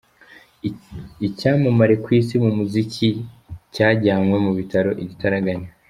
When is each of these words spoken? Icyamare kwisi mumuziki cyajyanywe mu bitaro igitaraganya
Icyamare 1.27 1.93
kwisi 2.03 2.33
mumuziki 2.43 3.07
cyajyanywe 3.73 4.35
mu 4.45 4.51
bitaro 4.57 4.89
igitaraganya 5.03 5.69